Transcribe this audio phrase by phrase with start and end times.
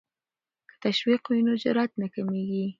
[0.69, 2.65] که تشویق وي نو جرات نه کمېږي.